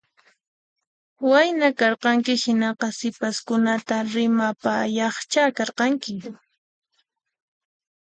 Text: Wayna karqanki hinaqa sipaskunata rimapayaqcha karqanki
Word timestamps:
Wayna 1.29 1.69
karqanki 1.79 2.33
hinaqa 2.43 2.87
sipaskunata 2.99 3.95
rimapayaqcha 4.13 5.43
karqanki 5.57 6.13